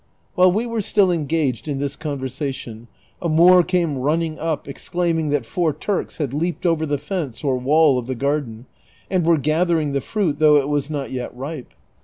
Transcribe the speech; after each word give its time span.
While 0.33 0.51
we 0.51 0.65
were 0.65 0.81
still 0.81 1.11
engaged 1.11 1.67
in 1.67 1.77
this 1.77 1.95
conversation, 1.95 2.87
a 3.21 3.29
Moor 3.29 3.61
came 3.61 3.99
running 3.99 4.39
up, 4.39 4.67
exclaiming 4.67 5.29
that 5.29 5.45
four 5.45 5.73
Turks 5.73 6.17
had 6.17 6.33
leaped 6.33 6.65
over 6.65 6.87
the 6.87 6.97
fence 6.97 7.43
or 7.43 7.55
wall 7.57 7.99
of 7.99 8.07
the 8.07 8.15
garden, 8.15 8.65
and 9.11 9.23
were 9.23 9.37
gathering 9.37 9.91
the 9.91 10.01
fruit, 10.01 10.39
though 10.39 10.57
it 10.57 10.69
was 10.69 10.89
not 10.89 11.11
yet 11.11 11.37
ripe. 11.37 11.71